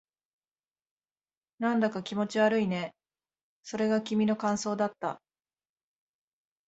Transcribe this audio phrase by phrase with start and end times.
[1.59, 2.95] なんだか気持ち悪いね。
[3.61, 5.21] それが君の感想だった。